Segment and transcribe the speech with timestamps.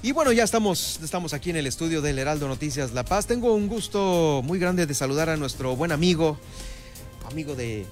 [0.00, 3.26] Y bueno, ya estamos, estamos aquí en el estudio del Heraldo Noticias La Paz.
[3.26, 6.38] Tengo un gusto muy grande de saludar a nuestro buen amigo,
[7.28, 7.84] amigo de,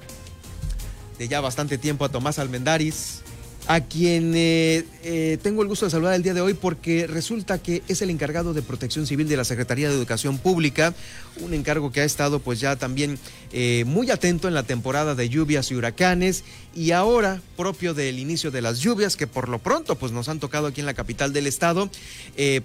[1.19, 3.23] de ya bastante tiempo, a Tomás Almendaris,
[3.69, 7.59] a quien eh, eh, tengo el gusto de saludar el día de hoy porque resulta
[7.59, 10.95] que es el encargado de protección civil de la Secretaría de Educación Pública,
[11.41, 13.19] un encargo que ha estado pues ya también
[13.53, 16.45] eh, muy atento en la temporada de lluvias y huracanes
[16.75, 20.39] y ahora propio del inicio de las lluvias que por lo pronto pues nos han
[20.39, 21.91] tocado aquí en la capital del estado,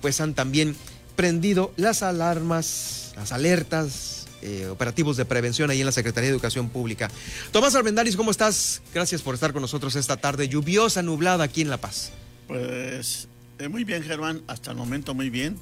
[0.01, 0.75] pues han también
[1.15, 6.69] prendido las alarmas, las alertas, eh, operativos de prevención ahí en la Secretaría de Educación
[6.69, 7.09] Pública.
[7.51, 8.81] Tomás Armendaris, ¿cómo estás?
[8.93, 12.11] Gracias por estar con nosotros esta tarde lluviosa, nublada aquí en La Paz.
[12.47, 13.27] Pues
[13.59, 15.57] eh, muy bien, Germán, hasta el momento muy bien,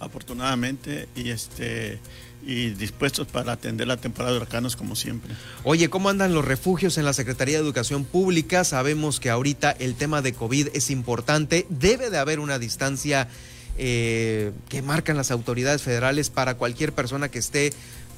[0.00, 2.00] afortunadamente, y este
[2.46, 5.34] y dispuestos para atender la temporada de huracanes como siempre.
[5.62, 8.64] Oye, ¿cómo andan los refugios en la Secretaría de Educación Pública?
[8.64, 13.28] Sabemos que ahorita el tema de COVID es importante, debe de haber una distancia
[13.76, 17.72] eh, que marcan las autoridades federales para cualquier persona que esté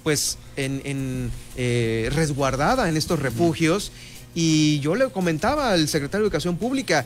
[0.07, 3.91] pues en, eh, resguardada en estos refugios.
[4.37, 7.05] Y yo le comentaba al secretario de Educación Pública,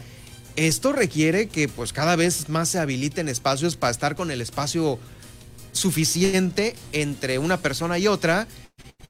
[0.55, 4.99] esto requiere que pues cada vez más se habiliten espacios para estar con el espacio
[5.73, 8.47] suficiente entre una persona y otra.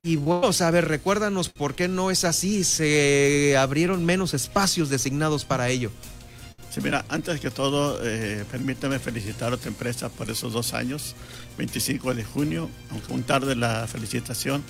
[0.04, 5.44] Y bueno, a ver, recuérdanos por qué no es así, se abrieron menos espacios designados
[5.44, 5.90] para ello.
[6.70, 11.16] Sí, mira, antes que todo, eh, permítame felicitar a tu empresa por esos dos años,
[11.58, 14.62] 25 de junio, aunque un tarde la felicitación,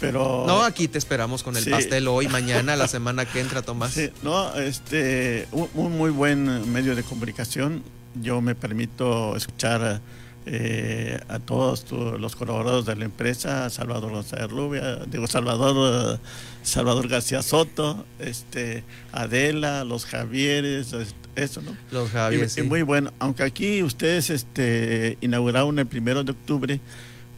[0.00, 0.44] pero...
[0.46, 3.92] No, aquí te esperamos con el pastel hoy, mañana, la semana que entra, Tomás.
[3.92, 7.82] Sí, no, este, un, muy buen medio de comunicación.
[8.20, 10.00] Yo me permito escuchar
[10.46, 16.20] eh, a todos los colaboradores de la empresa, Salvador González Rubia, digo Salvador,
[16.62, 21.76] Salvador García Soto, este, Adela, los Javieres, este, eso, ¿no?
[21.90, 23.12] Los Javier, muy bueno.
[23.18, 26.80] Aunque aquí ustedes este, inauguraron el primero de octubre,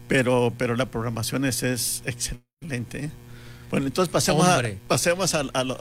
[0.09, 3.07] pero, pero la programación es, es excelente.
[3.07, 3.11] ¿eh?
[3.71, 5.77] Bueno, entonces pasemos a, pasemos a, lo,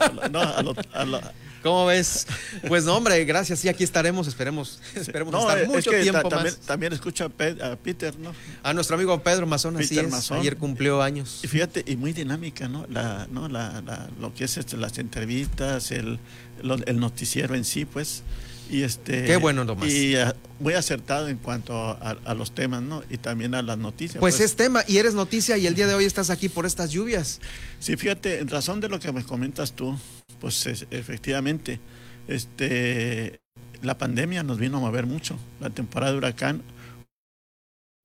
[1.62, 2.26] ¿Cómo ves?
[2.68, 3.60] Pues no, hombre, gracias.
[3.60, 4.26] Sí, aquí estaremos.
[4.26, 6.66] Esperemos, esperemos estar mucho tiempo también, más.
[6.66, 8.32] También escucha a, Peter, ¿no?
[8.62, 10.30] A nuestro amigo Pedro Mazón, así es.
[10.30, 11.40] Ayer cumplió años.
[11.42, 12.86] Y fíjate, y muy dinámica, ¿no?
[12.88, 13.48] La, ¿no?
[13.48, 16.18] La, la, lo que es este, las entrevistas, el,
[16.62, 18.22] el noticiero en sí, pues.
[18.68, 19.88] Y este, Qué bueno, Tomás.
[19.88, 23.02] Y uh, muy acertado en cuanto a, los temas, ¿no?
[23.10, 24.18] Y también a las noticias.
[24.18, 26.66] Pues, pues, es tema, y eres noticia, y el día de hoy estás aquí por
[26.66, 27.40] estas lluvias.
[27.78, 29.96] Sí, fíjate, en razón de lo que me comentas tú,
[30.40, 31.80] pues efectivamente,
[32.28, 33.40] este,
[33.82, 36.62] la pandemia nos vino a mover mucho, la temporada de huracán,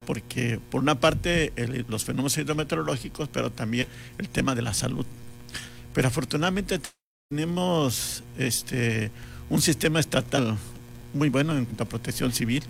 [0.06, 1.54] porque por una parte
[1.88, 3.88] los fenómenos hidrometeorológicos, pero también
[4.18, 5.06] el tema de la salud.
[5.94, 6.80] Pero afortunadamente
[7.30, 9.12] tenemos este,
[9.50, 10.58] un sistema estatal
[11.14, 12.64] muy bueno en cuanto a protección civil.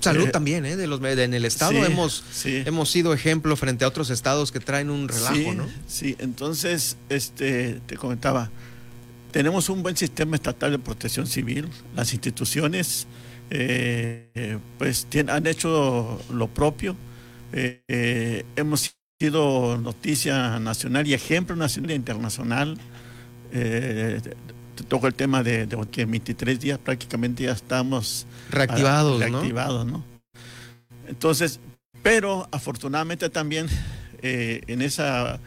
[0.00, 0.76] Salud eh, también, ¿eh?
[0.76, 4.90] De los, en el estado hemos, hemos sido ejemplo frente a otros estados que traen
[4.90, 5.68] un relajo, ¿no?
[5.86, 8.50] Sí, entonces, este, te comentaba,
[9.30, 13.06] tenemos un buen sistema estatal de protección civil, las instituciones
[13.50, 16.96] eh, pues han hecho lo propio,
[17.52, 22.78] eh, hemos sido noticia nacional y ejemplo nacional e internacional.
[23.52, 24.20] Eh,
[24.74, 30.04] te toco el tema de, que en 23 días prácticamente ya estamos reactivados, reactivados ¿no?
[31.06, 31.60] Entonces,
[32.02, 33.66] pero afortunadamente también
[34.22, 35.38] eh, en esa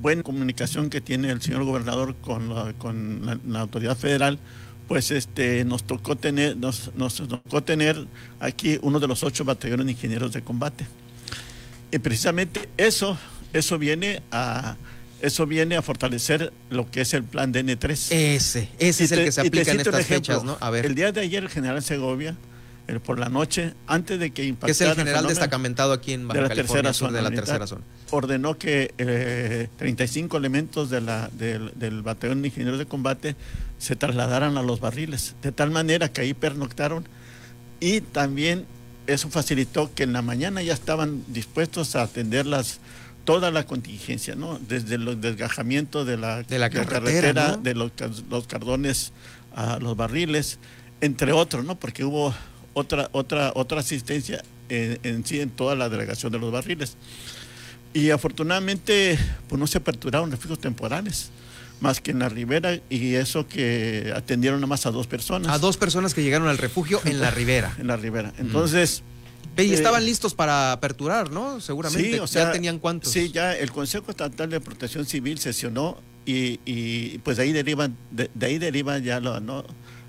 [0.00, 4.38] buena comunicación que tiene el señor gobernador con la, con la, autoridad federal,
[4.86, 8.06] pues este nos tocó tener nos, nos, tocó tener
[8.40, 10.86] aquí uno de los ocho batallones de ingenieros de combate
[11.90, 13.18] y precisamente eso
[13.52, 14.76] eso viene a
[15.20, 17.90] eso viene a fortalecer lo que es el plan DN3.
[17.90, 20.56] Ese, ese es el que se aplica en estas fechas, ¿no?
[20.60, 20.86] A ver.
[20.86, 22.36] El día de ayer el general Segovia,
[23.04, 24.72] por la noche, antes de que impactara...
[24.72, 27.82] Es el general destacamentado aquí en Baja de la tercera zona, de la tercera zona.
[28.10, 33.36] Ordenó que eh, 35 elementos de la, del, del batallón de ingenieros de combate
[33.78, 37.04] se trasladaran a los barriles, de tal manera que ahí pernoctaron
[37.80, 38.66] y también
[39.06, 42.80] eso facilitó que en la mañana ya estaban dispuestos a atender las
[43.28, 44.58] toda la contingencia, ¿no?
[44.58, 47.92] Desde el desgajamiento de la, de la carretera, de los,
[48.46, 49.12] cardones
[49.54, 50.58] a los barriles,
[51.02, 51.78] entre otros, ¿no?
[51.78, 52.34] Porque hubo
[52.74, 56.96] otra, otra, otra asistencia en, sí en toda la delegación de los barriles.
[57.94, 59.18] Y afortunadamente,
[59.48, 61.30] pues no se aperturaron refugios temporales
[61.80, 65.52] más que en la ribera y eso que atendieron nada más a dos personas.
[65.52, 67.74] A dos personas que llegaron al refugio en la ribera.
[67.78, 68.32] en la ribera.
[68.38, 69.02] Entonces,
[69.56, 71.60] y estaban listos para aperturar, ¿no?
[71.60, 72.12] Seguramente.
[72.12, 73.12] Sí, o sea, ya tenían cuántos.
[73.12, 77.96] Sí, ya el Consejo Estatal de Protección Civil sesionó y, y pues de ahí derivan,
[78.10, 79.64] de, ahí derivan ya lo, ¿no?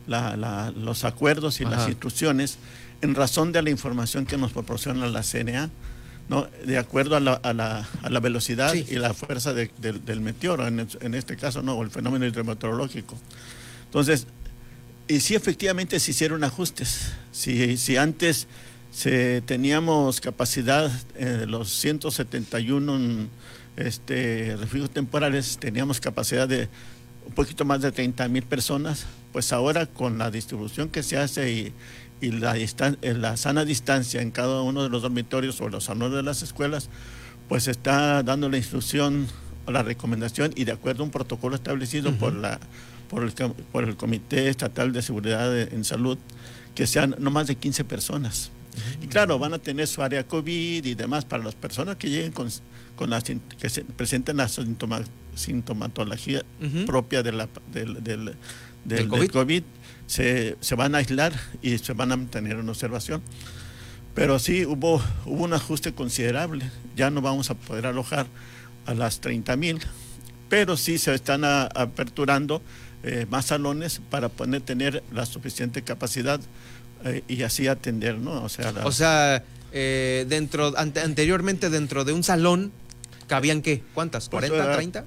[0.09, 2.57] Los acuerdos y las instrucciones
[3.01, 5.69] en razón de la información que nos proporciona la CNA.
[6.27, 6.47] ¿no?
[6.63, 10.87] de acuerdo a la, a la, a la velocidad y la fuerza del meteoro, en,
[11.01, 13.17] en, este caso no, el fenómeno hidrometeorológico.
[13.85, 14.27] Entonces,
[15.07, 17.13] y sí efectivamente se hicieron ajustes.
[17.31, 18.47] Si, si antes
[18.91, 23.27] se, teníamos capacidad de los 171
[23.75, 26.69] este, refugios temporales, teníamos capacidad de
[27.29, 31.51] un poquito más de 30 mil personas, pues ahora con la distribución que se hace
[31.51, 31.73] y,
[32.21, 32.55] y la,
[33.01, 36.89] la sana distancia en cada uno de los dormitorios o los salones de las escuelas,
[37.47, 39.27] pues está dando la instrucción
[39.67, 42.59] o la recomendación y de acuerdo a un protocolo establecido por, la,
[43.09, 43.31] por, el,
[43.71, 46.17] por el Comité Estatal de Seguridad en Salud,
[46.73, 48.49] que sean no más de 15 personas.
[49.03, 52.31] Y claro, van a tener su área COVID y demás para las personas que lleguen
[52.31, 52.49] con,
[52.99, 54.49] con las que se presenten la
[55.33, 56.43] sintomatología
[56.85, 58.35] propia de la, del, del,
[58.83, 59.63] del, COVID
[60.05, 61.31] se, se, van a aislar
[61.61, 63.21] y se van a mantener en observación.
[64.15, 66.69] Pero sí hubo, hubo un ajuste considerable.
[66.97, 68.27] Ya no vamos a poder alojar
[68.85, 69.79] a las 30 mil,
[70.49, 72.61] pero sí se están aperturando
[73.03, 76.41] eh, más salones para poder tener la suficiente capacidad
[77.05, 78.43] eh, y así atender, ¿no?
[78.43, 79.41] O sea, o sea
[79.71, 82.73] eh, dentro, anteriormente dentro de un salón
[83.29, 83.81] cabían qué?
[83.93, 84.29] ¿Cuántas?
[84.29, 85.05] ¿40, 30?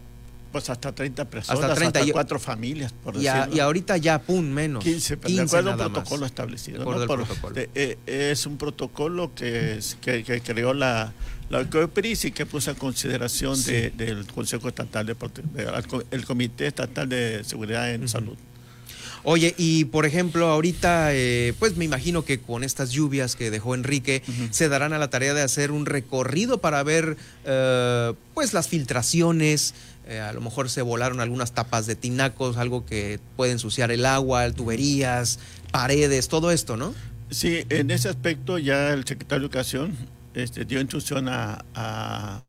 [0.50, 4.44] Pues hasta 30 personas, hasta, 30, hasta cuatro familias, por y, y ahorita ya, pum,
[4.44, 4.84] menos.
[4.84, 6.84] 15, 15 de acuerdo al protocolo establecido.
[6.84, 7.06] ¿no?
[7.06, 7.26] protocolo.
[7.56, 11.14] Eh, es un protocolo que, que, que creó la,
[11.48, 15.16] la COEPRIS y que puso a consideración de, del Consejo Estatal de,
[16.10, 18.36] el Comité Estatal de Seguridad en Salud.
[19.24, 23.74] Oye, y por ejemplo, ahorita, eh, pues me imagino que con estas lluvias que dejó
[23.74, 28.69] Enrique, se darán a la tarea de hacer un recorrido para ver, eh, pues, las
[28.69, 29.74] filtraciones.
[30.08, 34.04] Eh, a lo mejor se volaron algunas tapas de tinacos, algo que puede ensuciar el
[34.04, 35.38] agua, tuberías,
[35.70, 36.92] paredes, todo esto, ¿no?
[37.30, 39.96] Sí, en ese aspecto ya el secretario de Educación
[40.34, 42.42] este, dio instrucción a, a,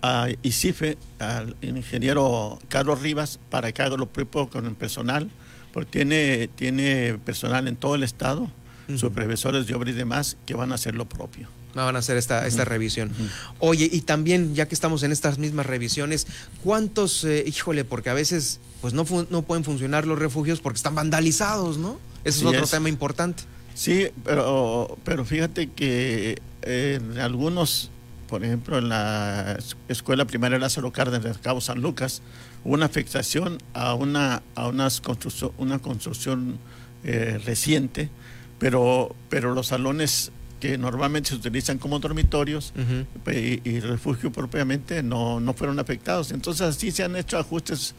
[0.00, 5.30] a ICIFE, al ingeniero Carlos Rivas, para que haga lo propio con el personal
[5.72, 8.50] porque tiene, tiene personal en todo el estado,
[8.96, 11.48] supervisores de obra y demás, que van a hacer lo propio.
[11.74, 13.10] Van a hacer esta, esta revisión.
[13.58, 16.26] Oye, y también, ya que estamos en estas mismas revisiones,
[16.62, 20.94] ¿cuántos, eh, híjole, porque a veces pues no, no pueden funcionar los refugios porque están
[20.94, 21.98] vandalizados, ¿no?
[22.24, 23.44] Ese es otro tema importante.
[23.74, 27.90] Sí, pero, pero fíjate que en algunos,
[28.28, 29.58] por ejemplo, en la
[29.88, 32.22] Escuela Primaria Lázaro Cárdenas de Cabo San Lucas,
[32.64, 36.58] una afectación a una, a unas construcción, una construcción
[37.04, 38.08] eh, reciente,
[38.58, 40.30] pero, pero los salones
[40.60, 42.72] que normalmente se utilizan como dormitorios
[43.26, 46.30] y, refugio propiamente no, no fueron afectados.
[46.30, 47.96] Entonces sí se han hecho ajustes,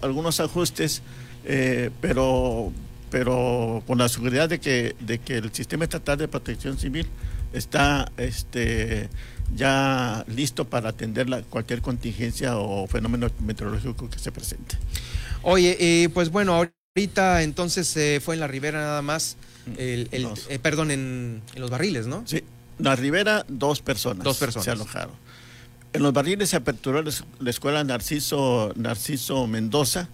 [0.00, 1.02] algunos ajustes,
[1.44, 2.72] eh, pero,
[3.10, 7.06] pero con la seguridad de que, de que el sistema estatal de protección civil
[7.56, 9.08] está este,
[9.54, 14.76] ya listo para atender la, cualquier contingencia o fenómeno meteorológico que se presente.
[15.42, 19.36] Oye, eh, pues bueno, ahorita entonces se fue en la ribera nada más,
[19.66, 20.08] mm, el,
[20.48, 22.24] eh, perdón, en, los barriles, ¿no?
[22.26, 22.42] Sí,
[22.78, 25.14] la ribera dos personas, dos personas se alojaron.
[25.92, 30.08] En los barriles se aperturó la escuela Narciso, Narciso Mendoza,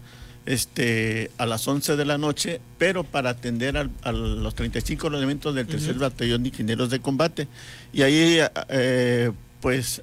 [0.46, 5.66] este, a las 11 de la noche, pero para atender a, los 35 elementos del
[5.66, 7.48] tercer batallón de ingenieros de combate.
[7.92, 9.30] Y ahí, eh,
[9.60, 10.02] pues,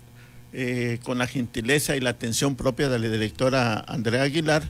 [0.54, 4.64] eh, con la gentileza y la atención propia de la directora Andrea Aguilar,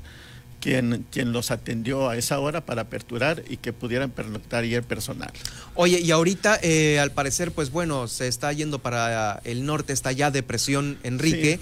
[0.60, 4.84] quien, quien los atendió a esa hora para aperturar y que pudieran pernoctar y el
[4.84, 5.32] personal.
[5.76, 10.12] Oye, y ahorita eh, al parecer, pues bueno, se está yendo para el norte, está
[10.12, 11.60] ya depresión Enrique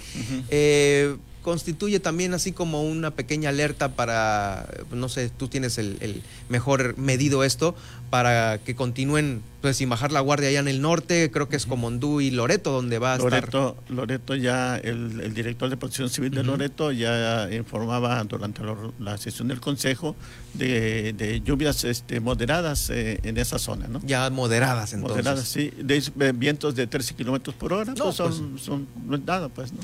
[1.48, 7.42] constituye también así como una pequeña alerta para, no sé, tú tienes el, mejor medido
[7.42, 7.74] esto,
[8.10, 11.64] para que continúen, pues sin bajar la guardia allá en el norte, creo que es
[11.64, 13.50] Comondú y Loreto donde va a estar.
[13.88, 18.60] Loreto ya, el, director de Protección Civil de Loreto ya informaba durante
[18.98, 20.14] la sesión del Consejo
[20.52, 24.02] de, lluvias este, moderadas eh, en esa zona, ¿no?
[24.04, 25.24] Ya moderadas entonces.
[25.24, 28.86] Moderadas, sí, de, vientos de 13 kilómetros por hora, no, pues son, pues son,
[29.24, 29.80] nada, pues, ¿no?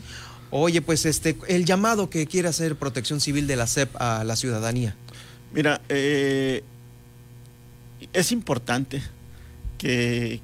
[0.50, 4.36] Oye, pues este, el llamado que quiere hacer Protección Civil de la SEP a la
[4.36, 4.94] ciudadanía.
[5.52, 6.62] Mira, eh,
[8.12, 9.02] es importante
[9.78, 10.40] que,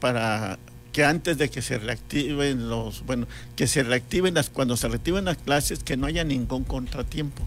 [0.00, 0.58] para
[0.92, 5.26] que antes de que se reactiven los, bueno, que se reactiven las, cuando se reactiven
[5.26, 7.46] las clases, que no haya ningún contratiempo.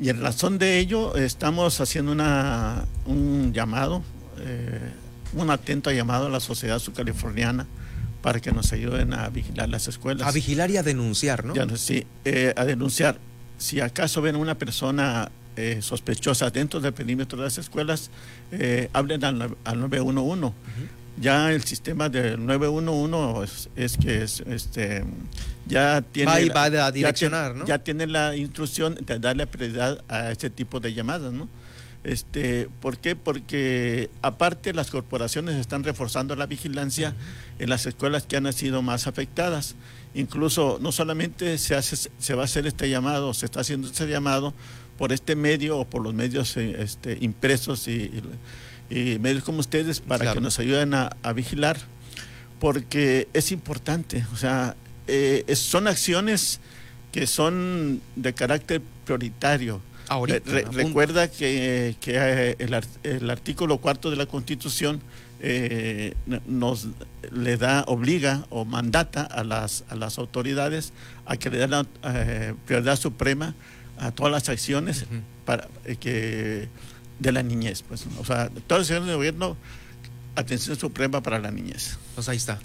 [0.00, 4.02] Y en razón de ello, estamos haciendo una, un llamado,
[4.40, 4.90] eh,
[5.34, 7.66] un atento llamado a la sociedad subcaliforniana
[8.24, 10.26] para que nos ayuden a vigilar las escuelas.
[10.26, 11.76] A vigilar y a denunciar, ¿no?
[11.76, 13.18] sí, eh, a denunciar.
[13.58, 18.10] Si acaso ven una persona eh, sospechosas dentro del perímetro de las escuelas,
[18.50, 20.54] eh, hablen al, al 911.
[21.20, 25.04] Ya el sistema del 911 es, es que es, este,
[25.66, 27.66] ya tiene, Va y va a direccionar, ¿no?
[27.66, 31.46] ya tiene la instrucción de darle prioridad a este tipo de llamadas, ¿no?
[32.04, 33.16] Este, ¿Por qué?
[33.16, 37.14] Porque aparte las corporaciones están reforzando la vigilancia
[37.58, 39.74] en las escuelas que han sido más afectadas.
[40.14, 44.06] Incluso no solamente se, hace, se va a hacer este llamado, se está haciendo este
[44.06, 44.52] llamado
[44.98, 48.12] por este medio o por los medios eh, este, impresos y,
[48.90, 50.34] y- y medios como ustedes para Claro.
[50.34, 51.78] que nos ayuden a, a vigilar,
[52.60, 56.60] porque es importante, o sea, eh, es- son acciones
[57.12, 59.80] que son de carácter prioritario.
[60.08, 60.78] Ahorita, Re- a punto.
[60.78, 65.00] recuerda que, que, eh, el, el artículo cuarto de la Constitución
[65.40, 66.14] eh,
[66.46, 66.88] nos
[67.32, 70.92] le da, obliga o mandata a las, a las autoridades
[71.26, 73.54] a que le den la eh, prioridad suprema
[73.98, 75.04] a todas las acciones
[75.44, 76.68] para eh, que
[77.18, 77.82] de la niñez.
[77.82, 79.56] Pues, o sea, todas las acciones de gobierno,
[80.36, 81.98] atención suprema para la niñez.
[82.14, 82.58] Pues ahí está.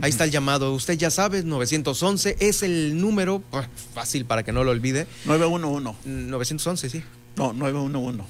[0.00, 0.72] Ahí está el llamado.
[0.72, 5.06] Usted ya sabe, 911 es el número pues, fácil para que no lo olvide.
[5.26, 5.98] 911.
[6.06, 7.02] 911, sí.
[7.36, 8.22] No, 911.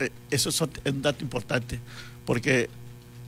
[0.00, 1.78] Eh, Eso es un dato importante,
[2.24, 2.68] porque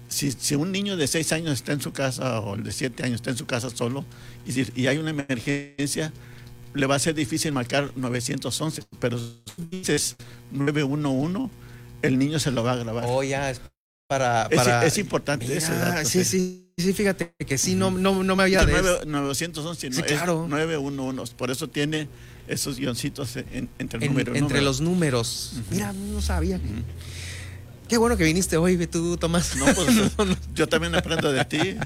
[0.09, 3.03] si, si un niño de 6 años está en su casa o el de 7
[3.05, 4.05] años está en su casa solo
[4.47, 6.13] y, si- y hay una emergencia,
[6.75, 9.35] le va a ser difícil marcar 911, pero si
[9.71, 10.17] dices
[10.53, 11.51] 911,
[12.03, 13.05] el niño se lo va a grabar.
[13.07, 13.53] Oh, ya,
[14.15, 14.43] es para...
[14.51, 16.09] es, para- es importante ese Mira, dato.
[16.09, 18.73] sí, sí, sí, fíjate que sí, no, no, no me había Es de...
[18.73, 20.45] 9 911, no, Sí, claro.
[20.45, 22.09] es 911, por eso tiene
[22.49, 24.61] esos guioncitos en- entre el en- número entre número.
[24.63, 25.53] los números.
[25.55, 25.65] Ujú.
[25.71, 26.57] Mira, no sabía.
[26.57, 26.65] Ujú.
[27.89, 29.57] Qué bueno que viniste hoy, tú, Tomás.
[29.57, 29.89] No, pues,
[30.55, 31.77] yo también aprendo de ti.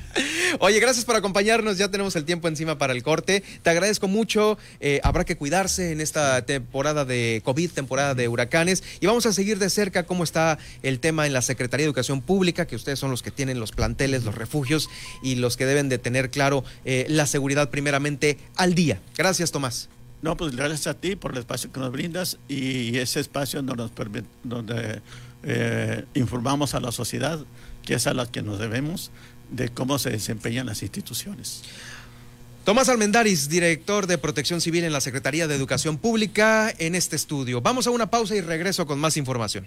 [0.60, 1.78] Oye, gracias por acompañarnos.
[1.78, 3.44] Ya tenemos el tiempo encima para el corte.
[3.62, 4.58] Te agradezco mucho.
[4.80, 8.82] Eh, habrá que cuidarse en esta temporada de COVID, temporada de huracanes.
[9.00, 12.22] Y vamos a seguir de cerca cómo está el tema en la Secretaría de Educación
[12.22, 14.90] Pública, que ustedes son los que tienen los planteles, los refugios
[15.22, 19.00] y los que deben de tener claro eh, la seguridad primeramente al día.
[19.16, 19.88] Gracias, Tomás.
[20.22, 23.76] No, pues gracias a ti por el espacio que nos brindas y ese espacio donde,
[23.76, 23.92] nos
[24.42, 25.00] donde
[25.44, 27.38] eh, informamos a la sociedad,
[27.84, 29.12] que es a la que nos debemos,
[29.50, 31.62] de cómo se desempeñan las instituciones.
[32.64, 37.62] Tomás Almendaris, director de Protección Civil en la Secretaría de Educación Pública, en este estudio.
[37.62, 39.66] Vamos a una pausa y regreso con más información.